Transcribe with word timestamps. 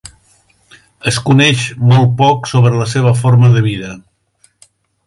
Es 1.11 1.19
coneix 1.27 1.67
molt 1.91 2.17
poc 2.23 2.51
sobre 2.55 2.73
la 2.81 2.89
seva 2.95 3.17
forma 3.21 3.53
de 3.59 3.65
vida. 3.71 3.93